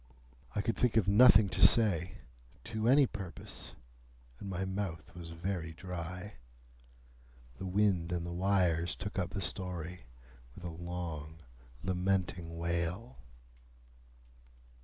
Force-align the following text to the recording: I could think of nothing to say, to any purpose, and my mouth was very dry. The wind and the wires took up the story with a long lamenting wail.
I 0.55 0.61
could 0.63 0.75
think 0.75 0.97
of 0.97 1.07
nothing 1.07 1.47
to 1.49 1.61
say, 1.63 2.21
to 2.63 2.87
any 2.87 3.05
purpose, 3.05 3.75
and 4.39 4.49
my 4.49 4.65
mouth 4.65 5.13
was 5.13 5.29
very 5.29 5.73
dry. 5.73 6.37
The 7.59 7.67
wind 7.67 8.11
and 8.11 8.25
the 8.25 8.33
wires 8.33 8.95
took 8.95 9.19
up 9.19 9.29
the 9.29 9.41
story 9.41 10.07
with 10.55 10.63
a 10.63 10.71
long 10.71 11.43
lamenting 11.83 12.57
wail. 12.57 13.19